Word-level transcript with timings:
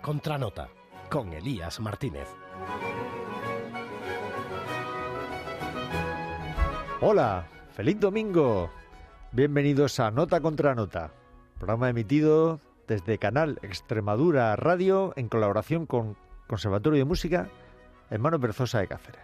Contra 0.00 0.38
Nota 0.38 0.68
con 1.10 1.32
Elías 1.34 1.78
Martínez. 1.78 2.26
Hola, 7.02 7.46
feliz 7.72 8.00
domingo. 8.00 8.70
Bienvenidos 9.32 10.00
a 10.00 10.10
Nota 10.10 10.40
contra 10.40 10.74
Nota, 10.74 11.12
programa 11.58 11.90
emitido 11.90 12.60
desde 12.88 13.18
Canal 13.18 13.58
Extremadura 13.62 14.56
Radio 14.56 15.12
en 15.16 15.28
colaboración 15.28 15.84
con 15.84 16.16
Conservatorio 16.46 16.98
de 16.98 17.04
Música 17.04 17.48
Hermano 18.08 18.38
Berzosa 18.38 18.78
de 18.78 18.88
Cáceres. 18.88 19.22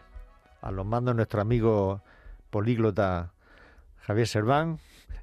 A 0.61 0.71
los 0.71 0.85
mandos 0.85 1.14
nuestro 1.14 1.40
amigo 1.40 2.03
políglota 2.50 3.32
Javier 3.96 4.26
Serván 4.26 4.80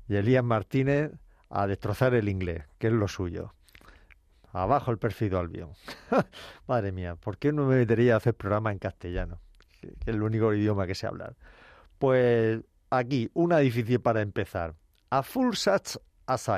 y 0.08 0.16
Elías 0.16 0.44
Martínez 0.44 1.12
a 1.50 1.68
destrozar 1.68 2.16
el 2.16 2.30
inglés, 2.30 2.66
que 2.80 2.88
es 2.88 2.94
lo 2.94 3.08
suyo. 3.08 3.54
Abajo 4.56 4.92
el 4.92 4.98
perfido 4.98 5.38
Albion. 5.38 5.72
Madre 6.68 6.94
mía, 6.94 7.18
¿por 7.18 7.38
qué 7.38 7.52
no 7.52 7.66
me 7.66 7.76
metería 7.76 8.14
a 8.14 8.18
hacer 8.18 8.36
programa 8.36 8.72
en 8.72 8.80
castellano? 8.80 9.42
Que 9.82 9.88
es 9.88 10.08
el 10.08 10.24
único 10.24 10.54
idioma 10.54 10.88
que 10.88 10.96
sé 10.96 11.08
hablar. 11.08 11.36
Pues 12.00 12.62
aquí, 12.90 13.30
una 13.34 13.58
difícil 13.58 14.00
para 14.00 14.22
empezar. 14.22 14.74
A 15.10 15.24
Full 15.24 15.56
Such 15.56 15.98
As 16.26 16.50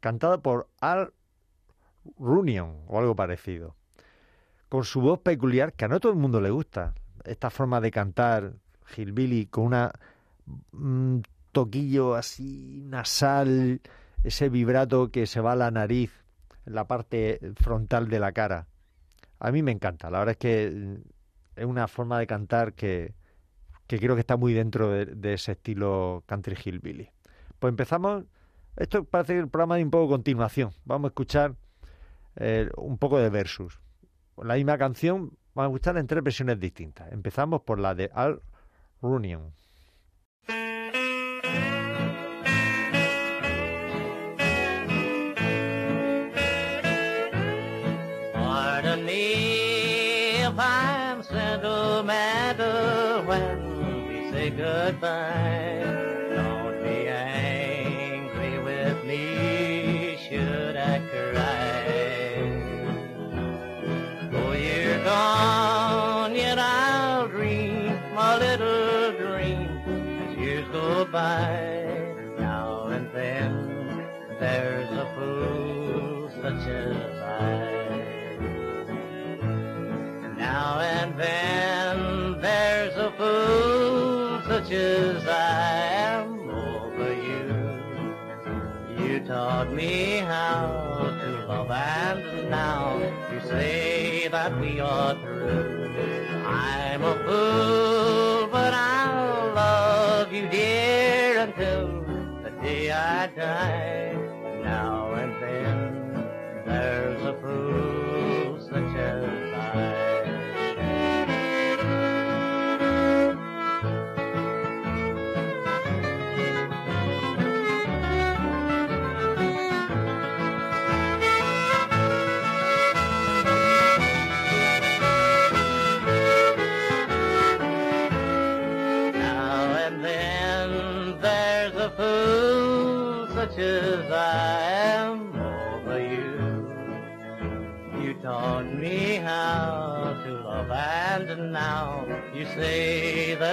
cantada 0.00 0.38
por 0.38 0.70
Al 0.80 1.12
Runion 2.18 2.84
o 2.86 2.98
algo 2.98 3.14
parecido. 3.14 3.76
Con 4.70 4.84
su 4.84 5.02
voz 5.02 5.20
peculiar, 5.20 5.74
que 5.74 5.84
a 5.84 5.88
no 5.88 6.00
todo 6.00 6.12
el 6.12 6.18
mundo 6.18 6.40
le 6.40 6.50
gusta. 6.50 6.94
Esta 7.24 7.50
forma 7.50 7.82
de 7.82 7.90
cantar 7.90 8.54
Hillbilly 8.96 9.46
con 9.46 9.74
un 10.72 11.22
toquillo 11.52 12.14
así 12.14 12.80
nasal, 12.84 13.82
ese 14.24 14.48
vibrato 14.48 15.10
que 15.10 15.26
se 15.26 15.40
va 15.40 15.52
a 15.52 15.56
la 15.56 15.70
nariz, 15.70 16.12
la 16.68 16.86
parte 16.86 17.40
frontal 17.56 18.08
de 18.08 18.20
la 18.20 18.32
cara. 18.32 18.66
A 19.40 19.52
mí 19.52 19.62
me 19.62 19.72
encanta, 19.72 20.10
la 20.10 20.18
verdad 20.18 20.32
es 20.32 20.38
que 20.38 20.98
es 21.56 21.64
una 21.64 21.88
forma 21.88 22.18
de 22.18 22.26
cantar 22.26 22.74
que, 22.74 23.14
que 23.86 23.98
creo 23.98 24.14
que 24.14 24.20
está 24.20 24.36
muy 24.36 24.52
dentro 24.52 24.90
de, 24.90 25.32
ese 25.32 25.52
estilo 25.52 26.22
country 26.26 26.56
hillbilly. 26.62 27.10
Pues 27.58 27.70
empezamos, 27.70 28.24
esto 28.76 29.04
parece 29.04 29.38
el 29.38 29.48
programa 29.48 29.76
de 29.76 29.84
un 29.84 29.90
poco 29.90 30.08
continuación, 30.08 30.72
vamos 30.84 31.08
a 31.08 31.10
escuchar 31.10 31.54
eh, 32.36 32.68
un 32.76 32.98
poco 32.98 33.18
de 33.18 33.30
versus. 33.30 33.80
La 34.36 34.54
misma 34.54 34.78
canción, 34.78 35.32
vamos 35.54 35.70
a 35.70 35.74
escuchar 35.74 35.96
en 35.96 36.06
tres 36.06 36.22
versiones 36.22 36.60
distintas. 36.60 37.10
Empezamos 37.12 37.62
por 37.62 37.80
la 37.80 37.94
de 37.94 38.10
Al 38.14 38.42
Runion. 39.02 39.52
Goodbye. 54.58 55.82
Don't 56.34 56.82
be 56.82 57.08
angry 57.08 58.58
with 58.58 59.04
me, 59.04 60.18
should 60.28 60.76
I 60.76 60.98
cry? 61.10 61.78
Oh, 64.32 64.52
you're 64.52 65.04
gone, 65.04 66.34
yet 66.34 66.58
I'll 66.58 67.28
dream 67.28 67.98
my 68.14 68.36
little 68.38 69.12
dream 69.12 69.68
as 69.86 70.38
years 70.38 70.66
go 70.72 71.04
by. 71.04 71.77
As 84.70 85.26
I 85.26 85.80
am 86.12 86.50
over 86.50 87.14
you. 87.14 89.04
You 89.04 89.20
taught 89.20 89.72
me 89.72 90.18
how 90.18 91.16
to 91.20 91.46
love 91.46 91.70
and 91.70 92.50
now 92.50 92.98
you 93.32 93.40
say 93.48 94.28
that 94.28 94.60
we 94.60 94.80
are 94.80 95.14
through. 95.14 95.94
I'm 96.46 97.02
a 97.02 97.14
fool, 97.24 98.48
but 98.48 98.74
I'll 98.74 99.54
love 99.54 100.32
you 100.32 100.48
dear 100.48 101.38
until 101.38 102.04
the 102.42 102.50
day 102.62 102.90
I 102.90 103.26
die. 103.28 103.97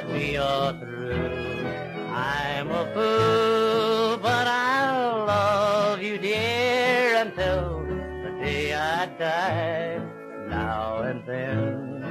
That 0.06 0.14
we 0.14 0.38
are 0.38 0.74
through. 0.80 1.66
I'm 2.14 2.72
a 2.72 2.86
fool, 2.94 4.18
but 4.22 4.48
I'll 4.48 5.26
love 5.26 6.02
you 6.02 6.18
dear 6.18 7.22
until 7.22 7.86
the 8.24 8.32
day 8.42 8.74
I 8.74 9.06
die. 9.18 10.00
Now 10.48 11.02
and 11.04 11.26
then 11.26 12.04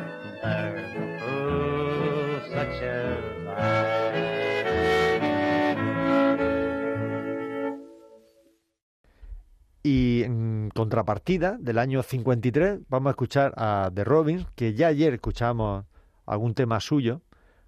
there's 0.42 0.94
a 0.96 1.18
fool 1.20 2.40
such 2.52 2.82
as 2.82 3.18
I. 3.56 4.04
Y 9.86 10.22
en 10.24 10.70
contrapartida, 10.74 11.58
del 11.60 11.78
año 11.78 12.02
53, 12.02 12.80
vamos 12.88 13.08
a 13.08 13.10
escuchar 13.10 13.52
a 13.56 13.90
The 13.94 14.02
Robins, 14.02 14.46
que 14.54 14.72
ya 14.72 14.86
ayer 14.86 15.12
escuchamos 15.12 15.84
algún 16.24 16.54
tema 16.54 16.80
suyo, 16.80 17.20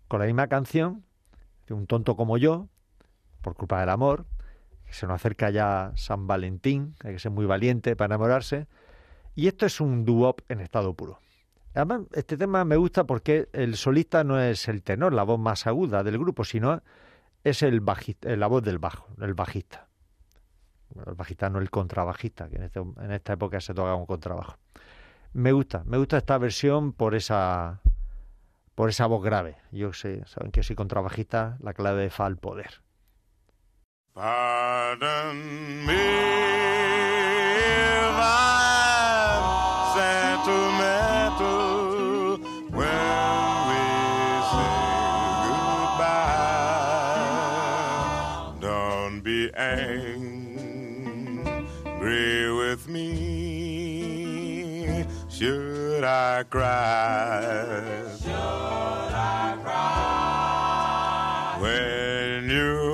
con 0.08 0.20
la 0.20 0.26
misma 0.26 0.48
canción, 0.48 1.04
de 1.66 1.74
Un 1.74 1.86
tonto 1.86 2.16
como 2.16 2.38
yo, 2.38 2.68
por 3.42 3.54
culpa 3.54 3.80
del 3.80 3.88
amor, 3.88 4.26
que 4.84 4.92
se 4.92 5.06
nos 5.06 5.16
acerca 5.16 5.50
ya 5.50 5.92
San 5.96 6.26
Valentín, 6.26 6.94
hay 7.04 7.14
que 7.14 7.18
ser 7.18 7.32
muy 7.32 7.46
valiente 7.46 7.96
para 7.96 8.14
enamorarse, 8.14 8.66
y 9.34 9.48
esto 9.48 9.66
es 9.66 9.80
un 9.80 10.04
doo 10.04 10.36
en 10.48 10.60
estado 10.60 10.94
puro. 10.94 11.18
Además, 11.74 12.02
este 12.12 12.36
tema 12.36 12.64
me 12.64 12.76
gusta 12.76 13.04
porque 13.04 13.48
el 13.52 13.76
solista 13.76 14.24
no 14.24 14.40
es 14.40 14.68
el 14.68 14.82
tenor, 14.82 15.12
la 15.12 15.24
voz 15.24 15.38
más 15.38 15.66
aguda 15.66 16.02
del 16.02 16.18
grupo, 16.18 16.44
sino 16.44 16.82
es 17.44 17.62
el 17.62 17.80
bajista, 17.80 18.34
la 18.34 18.46
voz 18.46 18.62
del 18.62 18.78
bajo, 18.78 19.08
el 19.20 19.34
bajista 19.34 19.86
el 21.06 21.14
bajista 21.14 21.50
no 21.50 21.58
el 21.58 21.70
contrabajista, 21.70 22.48
que 22.48 22.56
en, 22.56 22.62
este, 22.62 22.80
en 22.80 23.12
esta 23.12 23.34
época 23.34 23.60
se 23.60 23.74
toca 23.74 23.94
un 23.94 24.06
contrabajo. 24.06 24.56
Me 25.32 25.52
gusta, 25.52 25.82
me 25.84 25.98
gusta 25.98 26.18
esta 26.18 26.38
versión 26.38 26.92
por 26.92 27.14
esa 27.14 27.80
por 28.76 28.90
esa 28.90 29.06
voz 29.06 29.24
grave. 29.24 29.56
Yo 29.72 29.92
sé, 29.92 30.24
saben 30.26 30.52
que 30.52 30.62
soy 30.62 30.76
contrabajista, 30.76 31.56
la 31.60 31.74
clave 31.74 32.02
de 32.02 32.10
fa 32.10 32.26
al 32.26 32.36
poder. 32.36 32.82
Pardon 34.12 35.86
I 56.06 56.44
cry? 56.48 57.42
Should 58.22 58.30
I 58.32 59.58
cry? 59.62 61.58
When 61.60 62.48
you're 62.48 62.85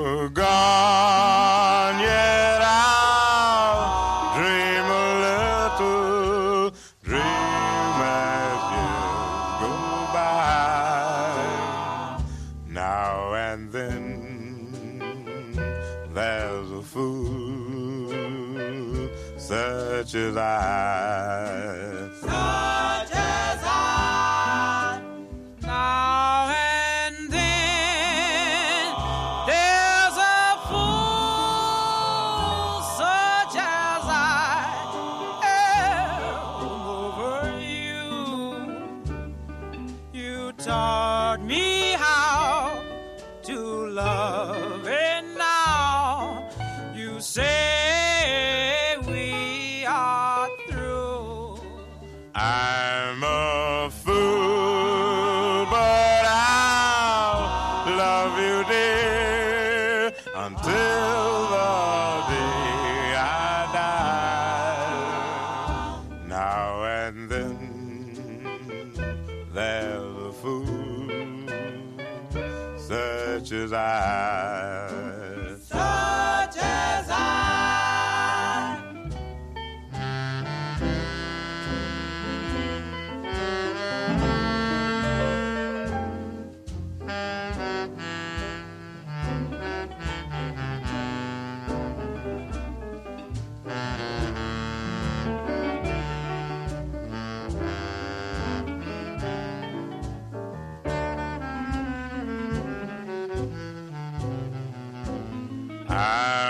I'm 105.95 106.42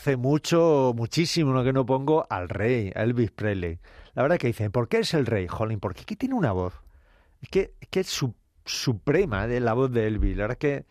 hace 0.00 0.16
mucho, 0.16 0.94
muchísimo 0.96 1.62
que 1.62 1.74
no 1.74 1.84
pongo 1.84 2.26
al 2.30 2.48
rey, 2.48 2.90
a 2.94 3.02
Elvis 3.02 3.30
Presley. 3.32 3.78
La 4.14 4.22
verdad 4.22 4.38
que 4.38 4.46
dicen, 4.46 4.72
¿por 4.72 4.88
qué 4.88 5.00
es 5.00 5.12
el 5.12 5.26
rey, 5.26 5.46
Jolín? 5.46 5.78
Porque 5.78 6.00
aquí 6.02 6.16
tiene 6.16 6.34
una 6.34 6.52
voz. 6.52 6.72
Es 7.42 7.50
que 7.50 7.74
es, 7.80 7.88
es 7.92 8.06
su- 8.06 8.34
suprema 8.64 9.46
de 9.46 9.60
la 9.60 9.74
voz 9.74 9.92
de 9.92 10.06
Elvis. 10.06 10.36
La 10.38 10.44
verdad 10.44 10.56
es 10.58 10.58
que 10.58 10.86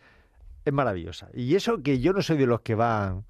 es 0.64 0.72
maravillosa. 0.72 1.28
Y 1.34 1.56
eso 1.56 1.82
que 1.82 1.98
yo 1.98 2.12
no 2.12 2.22
soy 2.22 2.36
de 2.36 2.46
los 2.46 2.60
que 2.60 2.76
van 2.76 3.24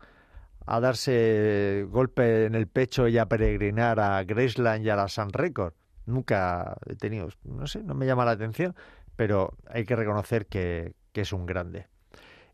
a 0.67 0.81
darse 0.81 1.87
golpe 1.89 2.45
en 2.45 2.55
el 2.55 2.67
pecho 2.67 3.09
y 3.09 3.17
a 3.17 3.25
peregrinar 3.27 4.01
a 4.01 4.23
Graceland 4.25 4.85
y 4.85 4.91
a 4.91 4.97
la 4.97 5.09
Sun 5.09 5.33
Record. 5.33 5.73
Nunca 6.05 6.77
he 6.87 6.97
tenido, 6.97 7.29
no 7.45 7.67
sé, 7.67 7.83
no 7.83 7.95
me 7.95 8.05
llama 8.05 8.27
la 8.27 8.33
atención, 8.33 8.75
pero 9.17 9.57
hay 9.67 9.87
que 9.87 9.97
reconocer 9.97 10.47
que, 10.47 10.93
que 11.13 11.23
es 11.23 11.33
un 11.33 11.47
grande. 11.47 11.87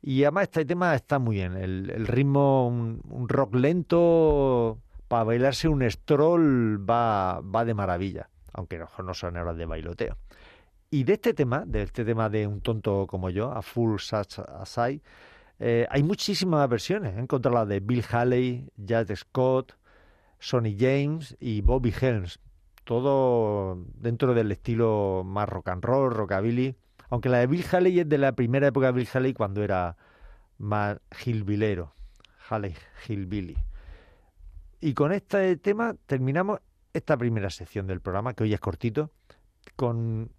Y 0.03 0.23
además 0.25 0.45
este 0.45 0.65
tema 0.65 0.95
está 0.95 1.19
muy 1.19 1.37
bien. 1.37 1.57
El, 1.57 1.91
el 1.91 2.07
ritmo, 2.07 2.69
un, 2.69 3.29
rock 3.29 3.55
lento, 3.55 4.79
para 5.09 5.25
bailarse 5.25 5.69
un 5.69 5.89
stroll 5.91 6.89
va, 6.89 7.41
va 7.41 7.65
de 7.65 7.75
maravilla, 7.75 8.29
aunque 8.53 8.79
no, 8.79 8.89
no 9.03 9.15
son 9.15 9.37
horas 9.37 9.57
de 9.57 9.67
bailoteo. 9.67 10.17
Y 10.91 11.05
de 11.05 11.15
este 11.15 11.35
tema, 11.35 11.65
de 11.67 11.83
este 11.83 12.05
tema 12.05 12.29
de 12.29 12.47
un 12.47 12.61
tonto 12.61 13.07
como 13.07 13.31
yo, 13.31 13.51
a 13.53 13.63
Full 13.63 13.99
Such 13.99 14.39
as 14.39 14.79
eh, 15.59 15.87
hay 15.91 16.03
muchísimas 16.03 16.69
versiones. 16.69 17.17
He 17.17 17.21
encontrado 17.21 17.57
la 17.57 17.67
de 17.67 17.81
Bill 17.81 18.05
Haley, 18.09 18.69
Jad 18.87 19.15
Scott, 19.15 19.73
Sonny 20.39 20.77
James 20.79 21.37
y 21.41 21.63
Bobby 21.63 21.95
Helms. 21.99 22.39
Todo 22.85 23.83
dentro 23.95 24.35
del 24.35 24.53
estilo 24.53 25.23
más 25.25 25.49
rock 25.49 25.69
and 25.69 25.85
roll, 25.85 26.13
rockabilly. 26.13 26.77
Aunque 27.11 27.29
la 27.29 27.39
de 27.39 27.47
Bill 27.47 27.65
Haley 27.71 28.01
es 28.01 28.09
de 28.09 28.19
la 28.19 28.33
primera 28.33 28.67
época 28.69 28.87
de 28.87 28.93
Bill 28.93 29.09
Haley 29.13 29.35
cuando 29.35 29.63
era 29.63 29.97
más 30.59 30.99
hillbilero. 31.25 31.95
Haley 32.49 32.75
Hillbilly. 33.07 33.57
Y 34.81 34.95
con 34.95 35.13
este 35.13 35.57
tema 35.57 35.95
terminamos 36.07 36.61
esta 36.93 37.17
primera 37.17 37.51
sección 37.51 37.87
del 37.87 38.01
programa, 38.01 38.35
que 38.35 38.45
hoy 38.45 38.55
es 38.55 38.61
cortito, 38.61 39.11
con 39.75 40.31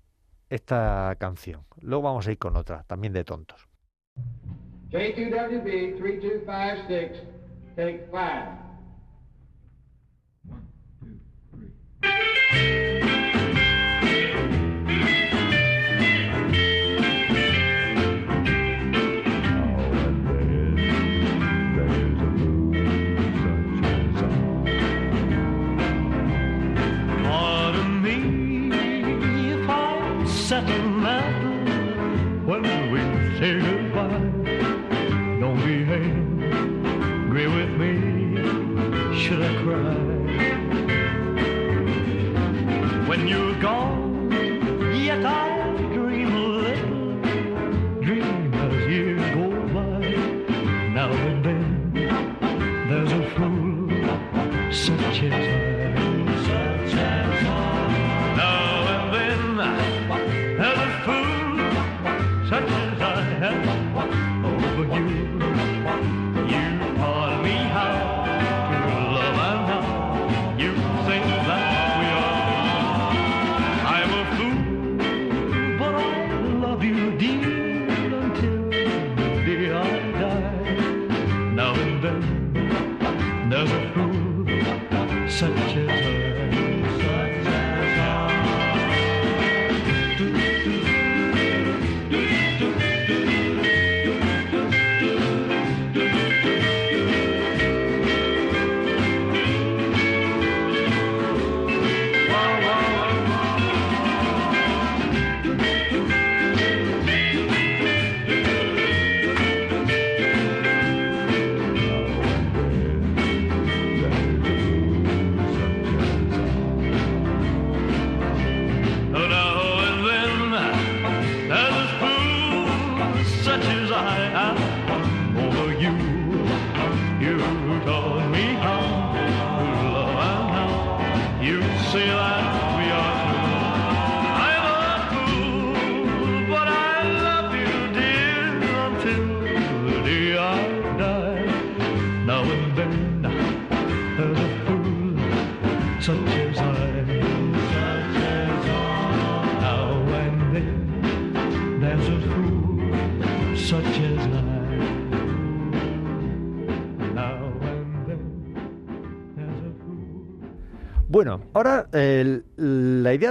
esta 0.49 1.15
canción. 1.19 1.65
Luego 1.81 2.03
vamos 2.03 2.27
a 2.27 2.31
ir 2.31 2.37
con 2.37 2.55
otra, 2.55 2.83
también 2.83 3.13
de 3.13 3.23
tontos. 3.23 3.67
J2WB 4.89 5.97
3256, 5.97 7.23
take 7.75 8.07
five. 8.09 8.67
Such 54.87 55.56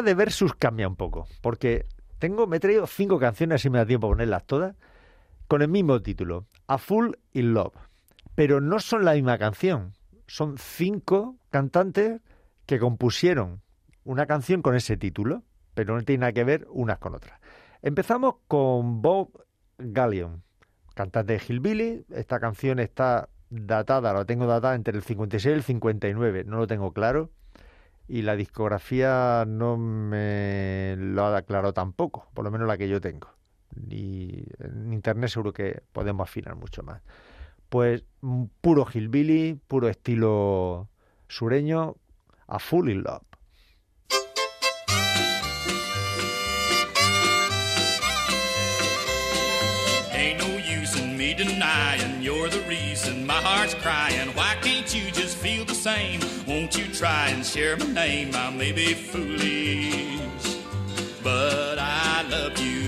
de 0.06 0.14
versus 0.14 0.54
cambia 0.54 0.88
un 0.88 0.96
poco, 0.96 1.26
porque 1.42 1.86
tengo, 2.18 2.46
me 2.46 2.56
he 2.56 2.60
traído 2.60 2.86
cinco 2.86 3.18
canciones, 3.18 3.60
si 3.60 3.68
me 3.68 3.78
da 3.78 3.86
tiempo 3.86 4.06
a 4.06 4.10
ponerlas 4.10 4.46
todas, 4.46 4.74
con 5.48 5.62
el 5.62 5.68
mismo 5.68 6.00
título, 6.00 6.46
A 6.66 6.78
Full 6.78 7.12
in 7.34 7.52
Love. 7.52 7.74
Pero 8.34 8.60
no 8.60 8.80
son 8.80 9.04
la 9.04 9.12
misma 9.12 9.38
canción, 9.38 9.92
son 10.26 10.56
cinco 10.58 11.36
cantantes 11.50 12.20
que 12.64 12.78
compusieron 12.78 13.60
una 14.04 14.26
canción 14.26 14.62
con 14.62 14.74
ese 14.74 14.96
título, 14.96 15.42
pero 15.74 15.94
no 15.94 16.02
tiene 16.02 16.20
nada 16.20 16.32
que 16.32 16.44
ver 16.44 16.66
unas 16.70 16.98
con 16.98 17.14
otras. 17.14 17.38
Empezamos 17.82 18.36
con 18.48 19.02
Bob 19.02 19.44
Gallion, 19.78 20.42
cantante 20.94 21.34
de 21.34 21.42
Hillbilly. 21.46 22.06
Esta 22.10 22.40
canción 22.40 22.78
está 22.78 23.28
datada, 23.50 24.12
la 24.12 24.24
tengo 24.24 24.46
datada 24.46 24.74
entre 24.74 24.96
el 24.96 25.02
56 25.02 25.52
y 25.52 25.56
el 25.56 25.62
59, 25.62 26.44
no 26.44 26.56
lo 26.56 26.66
tengo 26.66 26.92
claro 26.92 27.30
y 28.08 28.22
la 28.22 28.36
discografía 28.36 29.44
no 29.46 29.76
me 29.76 30.94
lo 30.98 31.24
ha 31.24 31.36
aclarado 31.36 31.72
tampoco, 31.72 32.28
por 32.34 32.44
lo 32.44 32.50
menos 32.50 32.68
la 32.68 32.78
que 32.78 32.88
yo 32.88 33.00
tengo. 33.00 33.28
Y 33.90 34.44
en 34.58 34.92
internet 34.92 35.30
seguro 35.30 35.52
que 35.52 35.82
podemos 35.92 36.28
afinar 36.28 36.54
mucho 36.56 36.82
más. 36.82 37.02
Pues 37.68 38.04
mm, 38.20 38.44
puro 38.60 38.86
hillbilly, 38.92 39.60
puro 39.66 39.88
estilo 39.88 40.88
sureño, 41.28 41.96
a 42.46 42.58
full 42.58 42.88
in 42.88 43.02
love. 43.02 43.22
Me 51.16 51.34
denying 51.34 52.22
you're 52.22 52.48
the 52.48 52.60
reason 52.68 53.26
my 53.26 53.34
heart's 53.34 53.74
crying. 53.74 54.28
Why 54.36 54.54
can't 54.60 54.86
you 54.94 55.10
just 55.10 55.36
feel 55.38 55.64
the 55.64 55.74
same? 55.74 56.25
Try 56.98 57.28
and 57.28 57.44
share 57.44 57.76
my 57.76 57.86
name? 57.88 58.30
I 58.34 58.48
may 58.48 58.72
be 58.72 58.94
foolish, 58.94 60.56
but 61.22 61.78
I 61.78 62.22
love 62.30 62.58
you. 62.58 62.85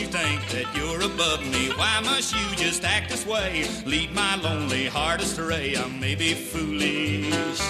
You 0.00 0.06
think 0.06 0.46
that 0.48 0.66
you're 0.76 1.00
above 1.00 1.40
me. 1.46 1.70
Why 1.76 2.00
must 2.00 2.34
you 2.34 2.56
just 2.56 2.84
act 2.84 3.08
this 3.08 3.24
way? 3.24 3.66
Lead 3.86 4.12
my 4.12 4.36
lonely 4.36 4.86
heart 4.86 5.22
astray. 5.22 5.76
I 5.76 5.86
may 5.88 6.14
be 6.14 6.34
foolish, 6.34 7.60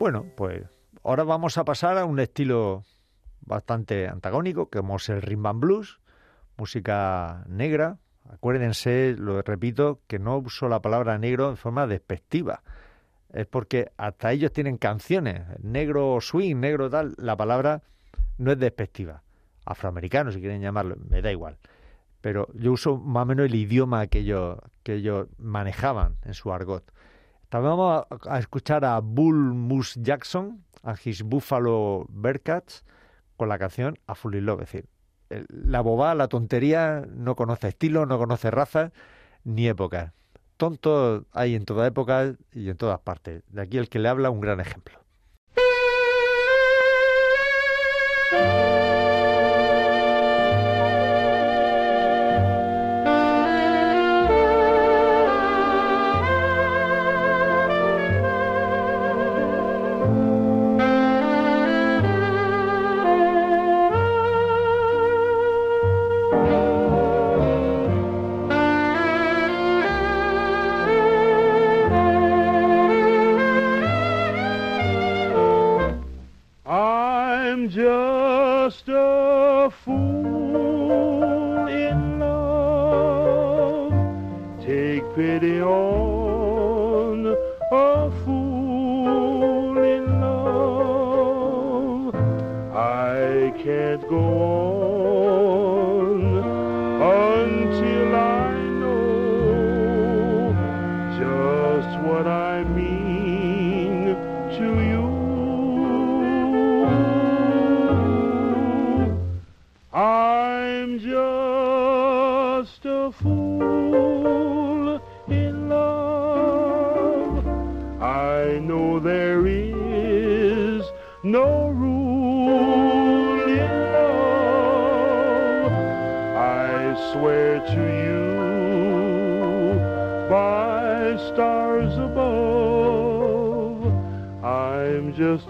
Bueno, 0.00 0.24
pues 0.34 0.62
ahora 1.04 1.24
vamos 1.24 1.58
a 1.58 1.64
pasar 1.66 1.98
a 1.98 2.06
un 2.06 2.20
estilo 2.20 2.84
bastante 3.42 4.08
antagónico, 4.08 4.70
como 4.70 4.96
es 4.96 5.10
el 5.10 5.20
rhythm 5.20 5.60
blues, 5.60 6.00
música 6.56 7.44
negra. 7.46 7.98
Acuérdense, 8.32 9.14
lo 9.18 9.42
repito, 9.42 10.00
que 10.06 10.18
no 10.18 10.38
uso 10.38 10.70
la 10.70 10.80
palabra 10.80 11.18
negro 11.18 11.50
en 11.50 11.58
forma 11.58 11.86
despectiva. 11.86 12.62
Es 13.30 13.46
porque 13.46 13.92
hasta 13.98 14.32
ellos 14.32 14.54
tienen 14.54 14.78
canciones, 14.78 15.42
negro 15.62 16.16
swing, 16.22 16.56
negro 16.56 16.88
tal, 16.88 17.12
la 17.18 17.36
palabra 17.36 17.82
no 18.38 18.52
es 18.52 18.58
despectiva. 18.58 19.22
Afroamericano, 19.66 20.32
si 20.32 20.40
quieren 20.40 20.62
llamarlo, 20.62 20.96
me 21.10 21.20
da 21.20 21.30
igual. 21.30 21.58
Pero 22.22 22.48
yo 22.54 22.72
uso 22.72 22.96
más 22.96 23.24
o 23.24 23.26
menos 23.26 23.44
el 23.44 23.54
idioma 23.54 24.06
que 24.06 24.20
ellos, 24.20 24.60
que 24.82 24.94
ellos 24.94 25.28
manejaban 25.36 26.16
en 26.24 26.32
su 26.32 26.50
argot. 26.54 26.90
También 27.50 27.76
vamos 27.76 28.06
a, 28.28 28.38
escuchar 28.38 28.84
a 28.84 29.00
Bull 29.00 29.54
Moose 29.54 30.00
Jackson, 30.00 30.64
a 30.84 30.94
His 31.04 31.22
Buffalo 31.22 32.06
Bearcats, 32.08 32.84
con 33.36 33.48
la 33.48 33.58
canción 33.58 33.98
A 34.06 34.14
Full 34.14 34.36
in 34.36 34.46
Love. 34.46 34.62
Es 34.62 34.72
decir, 34.72 34.88
la 35.48 35.80
bobada, 35.80 36.14
la 36.14 36.28
tontería, 36.28 37.04
no 37.12 37.34
conoce 37.34 37.68
estilo, 37.68 38.06
no 38.06 38.18
conoce 38.18 38.52
razas 38.52 38.92
ni 39.42 39.66
épocas. 39.66 40.12
Tontos 40.58 41.24
hay 41.32 41.56
en 41.56 41.64
toda 41.64 41.88
época 41.88 42.36
y 42.52 42.70
en 42.70 42.76
todas 42.76 43.00
partes. 43.00 43.42
De 43.48 43.62
aquí 43.62 43.78
el 43.78 43.88
que 43.88 43.98
le 43.98 44.08
habla, 44.08 44.30
un 44.30 44.40
gran 44.40 44.60
ejemplo. 44.60 45.00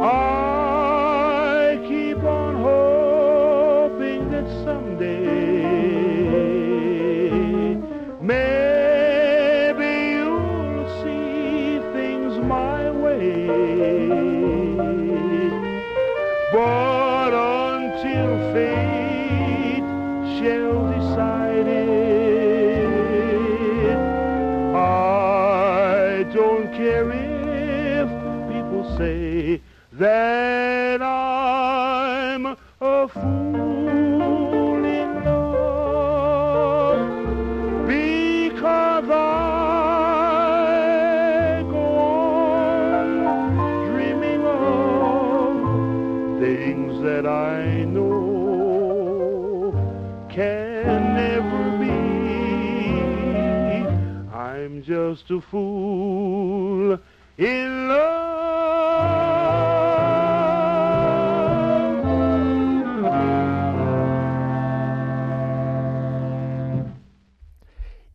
I 0.02 1.78
keep 1.88 2.22
on 2.22 2.54
hoping 2.56 4.30
that 4.30 4.46
someday 4.62 5.62
maybe 8.20 9.90
you'll 10.18 10.86
see 11.02 11.80
things 11.94 12.36
my 12.44 12.90
way. 12.90 13.46
But 16.52 17.32
until 17.32 18.52
fate 18.52 19.09
shall 20.40 20.88
decide 20.90 21.66
it, 21.66 21.98
I 24.74 26.24
don't 26.32 26.72
care 26.72 27.10
if 27.12 28.08
people 28.50 28.96
say 28.96 29.60
that 29.92 31.02
I'm 31.02 31.19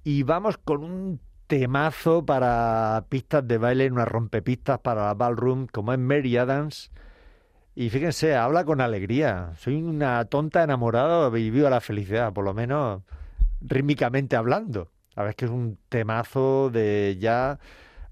Y 0.03 0.23
vamos 0.23 0.57
con 0.59 0.83
un 0.83 1.19
temazo 1.47 2.25
para 2.25 3.05
pistas 3.09 3.47
de 3.47 3.57
baile, 3.57 3.91
una 3.91 4.05
rompepistas 4.05 4.79
para 4.79 5.05
la 5.05 5.13
ballroom, 5.15 5.67
como 5.67 5.93
es 5.93 5.99
Mary 5.99 6.37
Adams. 6.37 6.91
Y 7.75 7.89
fíjense, 7.89 8.35
habla 8.35 8.65
con 8.65 8.81
alegría. 8.81 9.53
Soy 9.57 9.81
una 9.81 10.23
tonta 10.25 10.63
enamorada 10.63 11.37
y 11.37 11.49
la 11.69 11.81
felicidad, 11.81 12.33
por 12.33 12.45
lo 12.45 12.53
menos 12.53 13.01
rítmicamente 13.61 14.35
hablando. 14.35 14.91
A 15.15 15.23
ver, 15.23 15.35
que 15.35 15.45
es 15.45 15.51
un 15.51 15.77
temazo 15.89 16.69
de 16.69 17.17
ya 17.19 17.59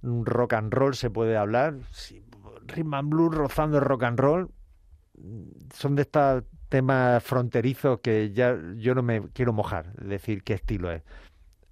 un 0.02 0.26
rock 0.26 0.54
and 0.54 0.74
roll, 0.74 0.96
se 0.96 1.10
puede 1.10 1.38
hablar. 1.38 1.76
Sí, 1.92 2.24
rhythm 2.68 3.10
blues 3.10 3.36
rozando 3.36 3.78
el 3.78 3.84
rock 3.84 4.04
and 4.04 4.20
roll. 4.20 4.50
Son 5.74 5.96
de 5.96 6.04
estos 6.04 6.44
temas 6.70 7.24
fronterizos 7.24 8.00
que 8.00 8.32
ya 8.32 8.58
yo 8.76 8.96
no 8.96 9.04
me 9.04 9.30
quiero 9.30 9.54
mojar, 9.54 9.94
decir 9.94 10.44
qué 10.44 10.54
estilo 10.54 10.92
es. 10.92 11.04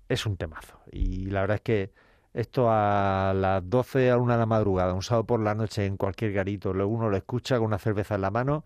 Es 0.09 0.25
un 0.25 0.37
temazo. 0.37 0.79
Y 0.91 1.25
la 1.25 1.41
verdad 1.41 1.55
es 1.55 1.61
que 1.61 1.93
esto 2.33 2.67
a 2.69 3.33
las 3.35 3.67
12 3.69 4.11
a 4.11 4.17
una 4.17 4.33
de 4.33 4.39
la 4.39 4.45
madrugada, 4.45 4.93
un 4.93 5.01
sábado 5.01 5.25
por 5.25 5.39
la 5.39 5.55
noche 5.55 5.85
en 5.85 5.97
cualquier 5.97 6.33
garito, 6.33 6.71
uno 6.71 7.09
lo 7.09 7.17
escucha 7.17 7.57
con 7.57 7.67
una 7.67 7.79
cerveza 7.79 8.15
en 8.15 8.21
la 8.21 8.31
mano 8.31 8.63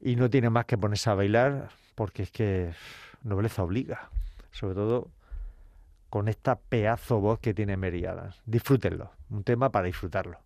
y 0.00 0.16
no 0.16 0.28
tiene 0.28 0.50
más 0.50 0.66
que 0.66 0.76
ponerse 0.76 1.08
a 1.08 1.14
bailar 1.14 1.70
porque 1.94 2.24
es 2.24 2.30
que 2.30 2.72
nobleza 3.22 3.62
obliga. 3.62 4.10
Sobre 4.50 4.74
todo 4.74 5.08
con 6.12 6.28
esta 6.28 6.56
pedazo 6.56 7.20
voz 7.20 7.38
que 7.38 7.54
tiene 7.54 7.78
Mary 7.78 8.04
Adams. 8.04 8.42
Disfrútenlo, 8.44 9.12
un 9.30 9.44
tema 9.44 9.72
para 9.72 9.86
disfrutarlo. 9.86 10.40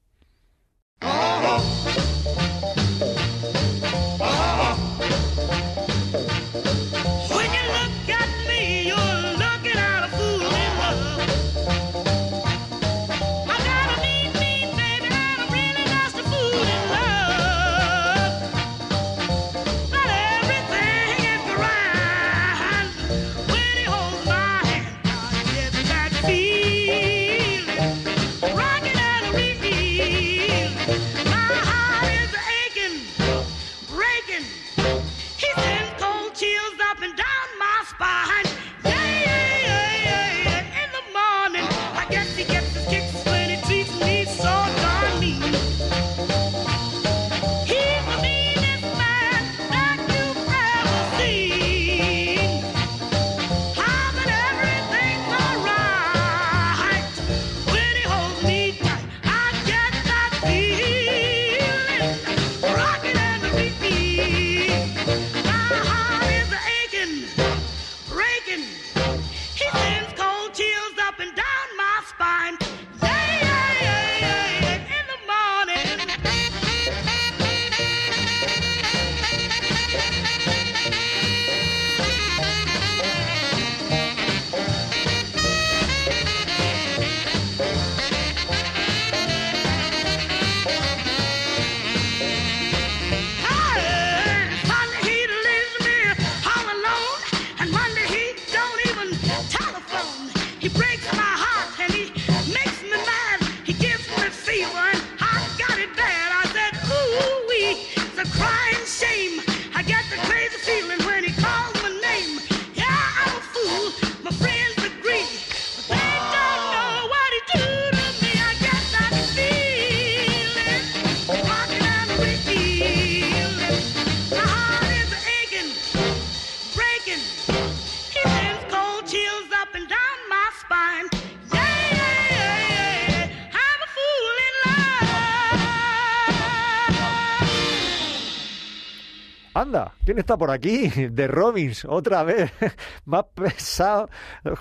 ¿Quién 140.07 140.19
está 140.19 140.39
por 140.39 140.51
aquí? 140.51 140.89
De 141.11 141.27
Robbins, 141.27 141.85
otra 141.85 142.23
vez. 142.23 142.51
Más 143.05 143.25
pesado. 143.35 144.09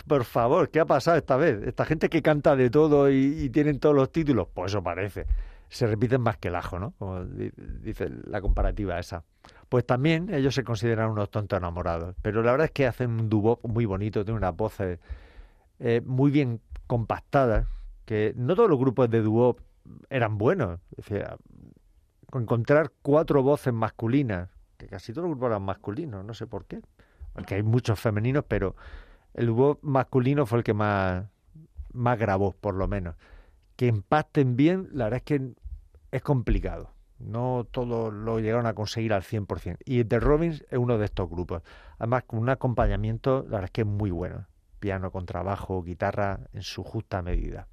Por 0.08 0.26
favor, 0.26 0.70
¿qué 0.70 0.80
ha 0.82 0.86
pasado 0.86 1.16
esta 1.18 1.38
vez? 1.38 1.62
Esta 1.66 1.86
gente 1.86 2.10
que 2.10 2.22
canta 2.22 2.56
de 2.56 2.70
todo 2.70 3.10
y, 3.10 3.50
tienen 3.52 3.80
todos 3.80 3.96
los 3.96 4.12
títulos, 4.12 4.48
pues 4.54 4.72
eso 4.72 4.84
parece. 4.84 5.26
Se 5.70 5.88
repiten 5.88 6.22
más 6.22 6.38
que 6.38 6.48
el 6.50 6.56
ajo, 6.56 6.80
¿no? 6.80 6.92
Como 6.98 7.24
di- 7.26 7.52
dice 7.82 8.10
la 8.26 8.42
comparativa 8.42 9.00
esa. 9.00 9.24
Pues 9.70 9.86
también 9.86 10.34
ellos 10.34 10.54
se 10.56 10.64
consideran 10.64 11.10
unos 11.12 11.30
tontos 11.30 11.58
enamorados. 11.58 12.16
Pero 12.22 12.42
la 12.42 12.52
verdad 12.52 12.66
es 12.66 12.72
que 12.72 12.88
hacen 12.88 13.12
un 13.12 13.30
dúo 13.30 13.60
muy 13.64 13.86
bonito, 13.86 14.24
tienen 14.26 14.38
unas 14.40 14.56
voces 14.56 15.00
eh, 15.80 16.02
muy 16.06 16.32
bien 16.32 16.60
compactadas, 16.88 17.68
que 18.06 18.34
no 18.36 18.56
todos 18.56 18.70
los 18.70 18.80
grupos 18.80 19.10
de 19.10 19.22
dúo 19.22 19.58
eran 20.10 20.38
buenos. 20.38 20.80
Es 20.98 21.06
decir, 21.08 21.26
encontrar 22.34 22.92
cuatro 23.02 23.42
voces 23.44 23.74
masculinas, 23.74 24.50
que 24.86 24.92
casi 24.92 25.14
todos 25.14 25.24
los 25.24 25.32
grupos 25.32 25.48
eran 25.48 25.64
masculinos, 25.64 26.24
no 26.24 26.34
sé 26.34 26.48
por 26.48 26.66
qué. 26.66 26.82
Porque 27.34 27.56
hay 27.56 27.64
muchos 27.64 28.00
femeninos, 28.00 28.46
pero 28.48 28.76
el 29.34 29.48
dúo 29.48 29.80
masculino 29.82 30.46
fue 30.46 30.60
el 30.60 30.64
que 30.64 30.74
más, 30.74 31.26
más 31.92 32.18
grabó, 32.20 32.54
por 32.54 32.76
lo 32.76 32.88
menos. 32.88 33.16
Que 33.76 33.88
empacten 33.88 34.56
bien, 34.56 34.88
la 34.94 35.06
verdad 35.06 35.18
es 35.18 35.24
que 35.24 35.52
es 36.12 36.22
complicado. 36.22 36.92
No 37.18 37.66
todos 37.70 38.14
lo 38.14 38.40
llegaron 38.40 38.68
a 38.68 38.74
conseguir 38.74 39.14
al 39.14 39.24
100%. 39.24 39.78
Y 39.86 40.04
The 40.04 40.20
Robbins 40.20 40.66
es 40.70 40.78
uno 40.78 40.98
de 40.98 41.06
estos 41.06 41.30
grupos. 41.30 41.64
Además, 41.98 42.24
con 42.28 42.40
un 42.40 42.50
acompañamiento, 42.50 43.44
la 43.44 43.58
verdad 43.58 43.66
es 43.66 43.72
que 43.72 43.82
es 43.82 43.88
muy 43.88 44.12
bueno. 44.12 44.46
Piano, 44.80 45.12
contrabajo, 45.12 45.82
guitarra 45.84 46.42
en 46.54 46.62
su 46.62 46.84
justa 46.84 47.22
medida. 47.22 47.68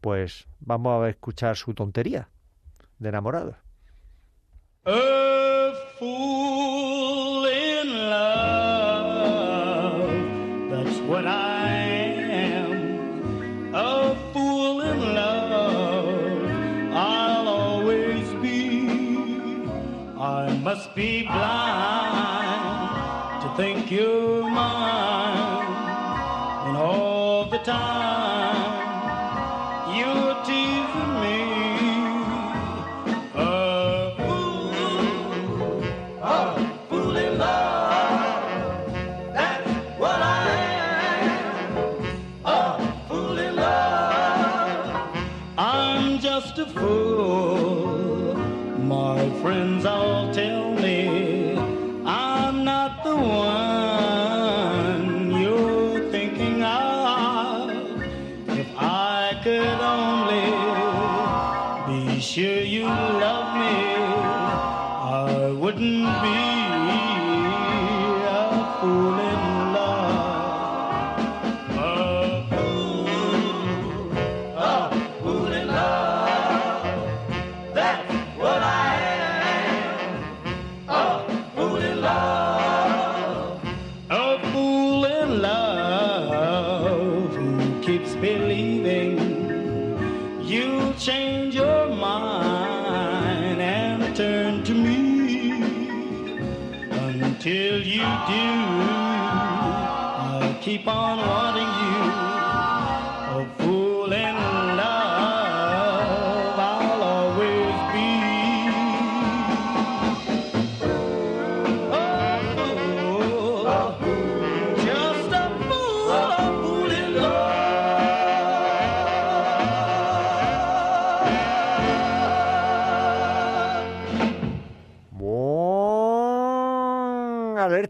Pues 0.00 0.46
vamos 0.60 1.02
a 1.02 1.08
escuchar 1.08 1.56
su 1.56 1.74
tontería 1.74 2.28
de 2.98 3.08
enamorados. 3.08 3.56
A 4.84 5.72
fool 5.98 6.35
must 20.86 20.94
be 20.94 21.22
blind 21.22 22.92
to 23.42 23.48
think 23.56 23.90
you're 23.90 24.45
you 97.96 98.02
do, 98.02 98.46
I'll 100.20 100.54
keep 100.60 100.86
on 100.86 101.18
wanting 101.18 101.62
you. 101.62 101.95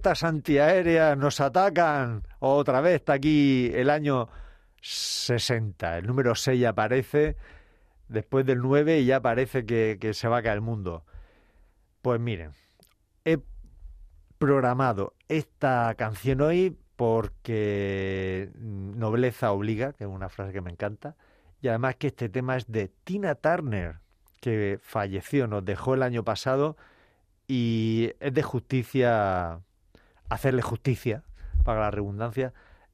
Antiaéreas, 0.07 1.19
nos 1.19 1.40
atacan. 1.40 2.23
Otra 2.38 2.81
vez 2.81 2.97
está 2.97 3.14
aquí 3.14 3.71
el 3.75 3.90
año 3.90 4.29
60. 4.81 5.99
El 5.99 6.07
número 6.07 6.35
6 6.35 6.64
aparece 6.64 7.37
después 8.09 8.47
del 8.47 8.61
9 8.61 9.01
y 9.01 9.07
ya 9.07 9.21
parece 9.21 9.66
que, 9.66 9.99
que 10.01 10.14
se 10.14 10.29
va 10.29 10.38
a 10.38 10.42
caer 10.42 10.57
el 10.57 10.61
mundo. 10.61 11.05
Pues 12.03 12.21
miren, 12.21 12.53
he 13.25 13.38
programado 14.38 15.14
esta 15.29 15.92
canción 15.97 16.40
hoy 16.40 16.77
porque 16.95 18.51
nobleza 18.55 19.51
obliga, 19.53 19.92
que 19.92 20.05
es 20.05 20.11
una 20.11 20.29
frase 20.29 20.53
que 20.53 20.61
me 20.61 20.71
encanta, 20.71 21.16
y 21.61 21.69
además 21.69 21.97
que 21.97 22.07
este 22.07 22.29
tema 22.29 22.57
es 22.57 22.71
de 22.71 22.88
Tina 23.05 23.35
Turner, 23.35 23.97
que 24.40 24.79
falleció, 24.83 25.47
nos 25.47 25.64
dejó 25.64 25.95
el 25.95 26.03
año 26.03 26.23
pasado 26.23 26.77
y 27.49 28.12
es 28.21 28.33
de 28.33 28.42
justicia 28.42 29.61
hacerle 30.28 30.62
justicia, 30.62 31.22
para 31.64 31.80
la 31.80 31.90
redundancia, 31.90 32.52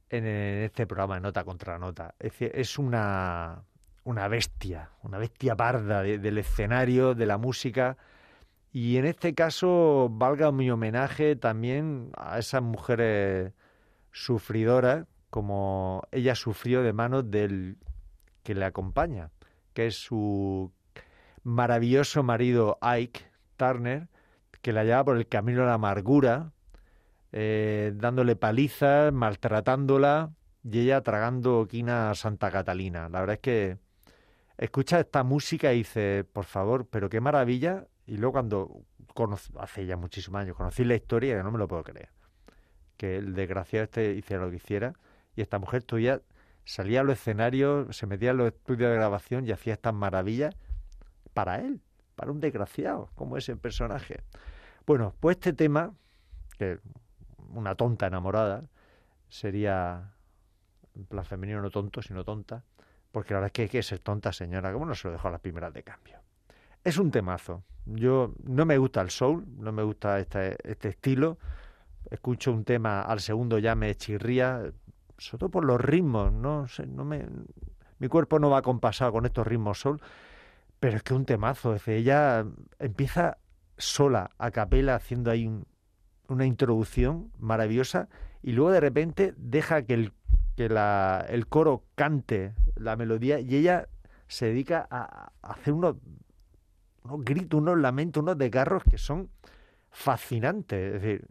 en, 0.09 0.25
este 0.25 0.85
programa 0.87 1.15
de 1.15 1.21
Nota 1.21 1.43
contra 1.43 1.77
Nota. 1.79 2.15
Es, 2.19 2.33
es 2.39 2.77
una, 2.77 3.63
una 4.03 4.27
bestia, 4.27 4.89
una 5.01 5.17
bestia 5.17 5.55
parda 5.55 6.01
de- 6.03 6.19
del 6.19 6.37
escenario, 6.37 7.15
de 7.15 7.25
la 7.25 7.37
música. 7.37 7.97
Y 8.71 8.97
en 8.97 9.05
este 9.05 9.33
caso, 9.33 10.09
valga 10.11 10.51
mi 10.51 10.69
homenaje 10.71 11.35
también 11.35 12.11
a 12.17 12.39
esas 12.39 12.61
mujeres 12.61 13.53
sufridoras, 14.11 15.05
como 15.29 16.03
ella 16.11 16.35
sufrió 16.35 16.83
de 16.83 16.93
manos 16.93 17.29
del 17.29 17.77
que 18.43 18.53
le 18.55 18.65
acompaña, 18.65 19.31
que 19.73 19.87
es 19.87 19.95
su 19.95 20.71
maravilloso 21.43 22.23
marido 22.23 22.77
Ike 22.81 23.21
Turner, 23.57 24.07
que 24.61 24.73
la 24.73 24.83
lleva 24.83 25.03
por 25.03 25.17
el 25.17 25.27
camino 25.27 25.61
de 25.61 25.67
la 25.67 25.73
amargura, 25.73 26.52
eh, 27.33 27.93
dándole 27.95 28.35
palizas, 28.35 29.11
maltratándola 29.11 30.31
y 30.63 30.81
ella 30.81 31.01
tragando 31.01 31.67
quina 31.67 32.11
a 32.11 32.15
Santa 32.15 32.51
Catalina. 32.51 33.09
La 33.09 33.19
verdad 33.21 33.33
es 33.33 33.39
que 33.39 33.77
escucha 34.57 34.99
esta 34.99 35.23
música 35.23 35.73
y 35.73 35.79
dice, 35.79 36.25
por 36.31 36.45
favor, 36.45 36.87
pero 36.87 37.09
qué 37.09 37.19
maravilla. 37.19 37.87
Y 38.05 38.17
luego 38.17 38.33
cuando 38.33 38.85
conocí, 39.15 39.51
hace 39.57 39.85
ya 39.87 39.97
muchísimos 39.97 40.41
años 40.41 40.55
conocí 40.55 40.83
la 40.83 40.95
historia, 40.95 41.35
que 41.35 41.43
no 41.43 41.51
me 41.51 41.57
lo 41.57 41.67
puedo 41.67 41.83
creer, 41.83 42.09
que 42.97 43.17
el 43.17 43.33
desgraciado 43.33 43.85
este 43.85 44.13
hiciera 44.13 44.43
lo 44.43 44.51
que 44.51 44.57
hiciera 44.57 44.93
y 45.35 45.41
esta 45.41 45.57
mujer 45.57 45.83
todavía 45.83 46.21
salía 46.65 47.01
a 47.01 47.03
los 47.03 47.17
escenarios, 47.17 47.95
se 47.95 48.05
metía 48.05 48.31
en 48.31 48.37
los 48.37 48.47
estudios 48.47 48.91
de 48.91 48.95
grabación 48.95 49.47
y 49.47 49.51
hacía 49.51 49.73
estas 49.73 49.93
maravillas 49.93 50.55
para 51.33 51.59
él, 51.59 51.81
para 52.15 52.31
un 52.31 52.39
desgraciado 52.39 53.09
como 53.15 53.37
ese 53.37 53.55
personaje. 53.55 54.21
Bueno, 54.85 55.15
pues 55.19 55.37
este 55.37 55.53
tema, 55.53 55.95
que 56.59 56.79
una 57.53 57.75
tonta 57.75 58.07
enamorada, 58.07 58.63
sería 59.29 60.13
en 60.95 61.05
plan 61.05 61.25
femenino 61.25 61.61
no 61.61 61.69
tonto, 61.69 62.01
sino 62.01 62.23
tonta, 62.23 62.63
porque 63.11 63.33
la 63.33 63.39
verdad 63.39 63.47
es 63.47 63.53
que 63.53 63.61
hay 63.63 63.69
que 63.69 63.83
ser 63.83 63.99
tonta, 63.99 64.31
señora, 64.31 64.71
como 64.71 64.85
no 64.85 64.95
se 64.95 65.07
lo 65.07 65.13
dejó 65.13 65.27
a 65.27 65.31
las 65.31 65.41
primeras 65.41 65.73
de 65.73 65.83
cambio. 65.83 66.19
Es 66.83 66.97
un 66.97 67.11
temazo. 67.11 67.63
Yo 67.85 68.33
no 68.43 68.65
me 68.65 68.77
gusta 68.77 69.01
el 69.01 69.09
soul, 69.09 69.45
no 69.57 69.71
me 69.71 69.83
gusta 69.83 70.19
este, 70.19 70.57
este 70.69 70.89
estilo. 70.89 71.37
Escucho 72.09 72.51
un 72.51 72.63
tema 72.63 73.01
al 73.01 73.19
segundo 73.19 73.57
ya 73.59 73.75
me 73.75 73.95
chirría, 73.95 74.71
sobre 75.17 75.39
todo 75.39 75.49
por 75.49 75.65
los 75.65 75.79
ritmos, 75.79 76.31
no 76.31 76.67
sé, 76.67 76.85
no 76.85 77.05
me 77.05 77.25
mi 77.99 78.09
cuerpo 78.09 78.37
no 78.37 78.49
va 78.49 78.61
compasado 78.61 79.13
con 79.13 79.25
estos 79.25 79.47
ritmos 79.47 79.79
soul, 79.79 80.01
pero 80.81 80.97
es 80.97 81.03
que 81.03 81.13
un 81.13 81.23
temazo, 81.23 81.73
es 81.73 81.81
decir, 81.85 81.93
ella 82.01 82.45
empieza 82.77 83.37
sola 83.77 84.31
a 84.37 84.51
capela 84.51 84.95
haciendo 84.95 85.31
ahí 85.31 85.47
un, 85.47 85.65
una 86.27 86.45
introducción 86.45 87.31
maravillosa 87.39 88.09
y 88.41 88.51
luego 88.51 88.71
de 88.71 88.79
repente 88.79 89.33
deja 89.37 89.83
que 89.83 89.93
el, 89.93 90.13
que 90.55 90.69
la, 90.69 91.25
el 91.29 91.47
coro 91.47 91.83
cante 91.95 92.53
la 92.75 92.95
melodía 92.95 93.39
y 93.39 93.55
ella 93.55 93.87
se 94.27 94.47
dedica 94.47 94.87
a, 94.89 95.31
hacer 95.41 95.73
unos, 95.73 95.97
unos 97.03 97.23
gritos, 97.23 97.59
unos 97.59 97.77
lamentos, 97.77 98.21
unos 98.21 98.37
desgarros 98.37 98.83
que 98.83 98.97
son 98.97 99.29
fascinantes. 99.91 100.95
Es 100.95 101.01
decir, 101.01 101.27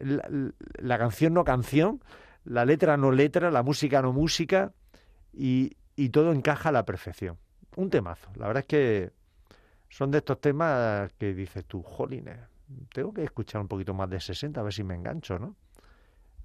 la, 0.00 0.52
la 0.78 0.98
canción 0.98 1.34
no 1.34 1.44
canción, 1.44 2.02
la 2.44 2.64
letra 2.64 2.96
no 2.96 3.12
letra, 3.12 3.50
la 3.50 3.62
música 3.62 4.02
no 4.02 4.12
música 4.12 4.72
y, 5.32 5.76
y 5.96 6.10
todo 6.10 6.32
encaja 6.32 6.70
a 6.70 6.72
la 6.72 6.84
perfección. 6.84 7.38
Un 7.76 7.90
temazo. 7.90 8.30
La 8.36 8.46
verdad 8.46 8.62
es 8.62 8.66
que 8.66 9.12
son 9.88 10.10
de 10.10 10.18
estos 10.18 10.40
temas 10.40 11.12
que 11.18 11.34
dices 11.34 11.64
tú, 11.64 11.82
jolines, 11.82 12.38
tengo 12.92 13.12
que 13.12 13.24
escuchar 13.24 13.60
un 13.60 13.68
poquito 13.68 13.94
más 13.94 14.08
de 14.10 14.20
60 14.20 14.60
a 14.60 14.62
ver 14.62 14.72
si 14.72 14.84
me 14.84 14.94
engancho, 14.94 15.38
¿no? 15.38 15.56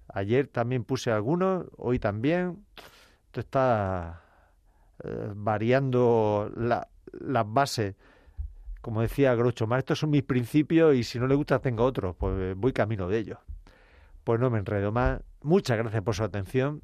Ayer 0.09 0.47
también 0.47 0.83
puse 0.83 1.11
algunos, 1.11 1.65
hoy 1.77 1.99
también. 1.99 2.65
Esto 3.25 3.41
está 3.41 4.21
eh, 5.03 5.31
variando 5.35 6.51
la, 6.55 6.87
las 7.11 7.45
bases. 7.51 7.95
Como 8.81 9.01
decía 9.01 9.35
Groucho 9.35 9.67
Marx, 9.67 9.81
estos 9.81 9.99
son 9.99 10.11
mis 10.11 10.23
principios 10.23 10.95
y 10.95 11.03
si 11.03 11.19
no 11.19 11.27
le 11.27 11.35
gusta 11.35 11.59
tengo 11.59 11.83
otros, 11.83 12.15
pues 12.15 12.55
voy 12.55 12.71
camino 12.71 13.07
de 13.09 13.17
ellos. 13.17 13.39
Pues 14.23 14.39
no 14.39 14.49
me 14.49 14.59
enredo 14.59 14.91
más. 14.91 15.21
Muchas 15.41 15.77
gracias 15.77 16.03
por 16.03 16.15
su 16.15 16.23
atención. 16.23 16.81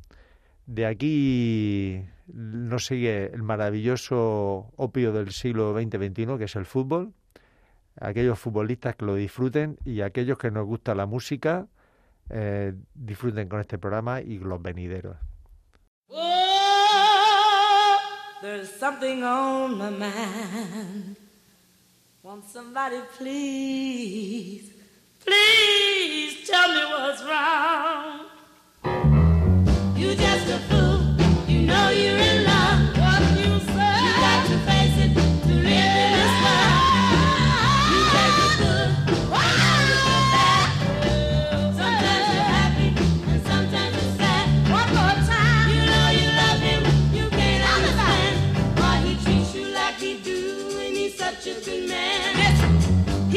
De 0.66 0.86
aquí 0.86 2.06
nos 2.28 2.86
sigue 2.86 3.34
el 3.34 3.44
maravilloso 3.44 4.72
opio 4.76 5.12
del 5.12 5.32
siglo 5.32 5.74
XX-XXI, 5.74 6.38
que 6.38 6.46
es 6.46 6.56
el 6.56 6.66
fútbol. 6.66 7.14
Aquellos 8.00 8.40
futbolistas 8.40 8.96
que 8.96 9.06
lo 9.06 9.16
disfruten 9.16 9.78
y 9.86 10.02
aquellos 10.02 10.38
que 10.38 10.52
nos 10.52 10.66
gusta 10.66 10.96
la 10.96 11.06
música, 11.06 11.68
eh, 12.30 12.74
disfruten 12.94 13.48
con 13.48 13.60
este 13.60 13.78
programa 13.78 14.22
y 14.22 14.40
los 14.40 14.62
venideros. 14.62 15.18
Oh, 16.10 17.98
there's 18.42 18.70
something 18.70 19.24
on 19.24 19.78
my 19.78 19.90
mind. 19.90 21.18
Won't 22.24 22.46
somebody 22.46 23.02
please, 23.18 24.72
please 25.24 26.48
tell 26.48 26.70
me 26.70 26.86
what's 26.92 27.24
wrong? 27.24 28.26
You 29.96 30.16
just 30.16 30.50
a 30.50 30.60
fool. 30.70 30.84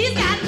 She's 0.07 0.15
got 0.15 0.46